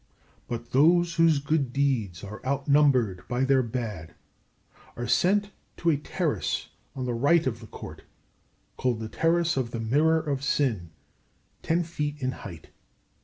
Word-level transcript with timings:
But 0.47 0.71
those 0.71 1.13
whose 1.17 1.37
good 1.37 1.71
deeds 1.71 2.23
are 2.23 2.43
outnumbered 2.43 3.21
by 3.27 3.43
their 3.43 3.61
bad 3.61 4.15
are 4.97 5.05
sent 5.05 5.51
to 5.77 5.91
a 5.91 5.97
terrace 5.97 6.69
on 6.95 7.05
the 7.05 7.13
right 7.13 7.45
of 7.45 7.59
the 7.59 7.67
Court, 7.67 8.01
called 8.77 8.99
the 8.99 9.07
Terrace 9.09 9.57
of 9.57 9.69
the 9.69 9.79
Mirror 9.79 10.21
of 10.21 10.41
Sin, 10.43 10.89
ten 11.61 11.83
feet 11.83 12.15
in 12.19 12.31
height. 12.31 12.69